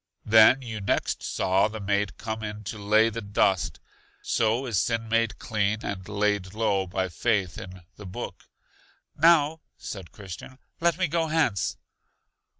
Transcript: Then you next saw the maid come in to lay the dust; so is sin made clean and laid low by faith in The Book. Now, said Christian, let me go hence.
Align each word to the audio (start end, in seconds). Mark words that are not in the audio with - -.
Then 0.25 0.63
you 0.63 0.81
next 0.81 1.21
saw 1.21 1.67
the 1.67 1.79
maid 1.79 2.17
come 2.17 2.41
in 2.41 2.63
to 2.63 2.79
lay 2.79 3.09
the 3.09 3.21
dust; 3.21 3.79
so 4.23 4.65
is 4.65 4.79
sin 4.79 5.07
made 5.09 5.37
clean 5.37 5.77
and 5.83 6.07
laid 6.09 6.55
low 6.55 6.87
by 6.87 7.07
faith 7.07 7.59
in 7.59 7.83
The 7.97 8.07
Book. 8.07 8.49
Now, 9.15 9.61
said 9.77 10.11
Christian, 10.11 10.57
let 10.79 10.97
me 10.97 11.07
go 11.07 11.27
hence. 11.27 11.77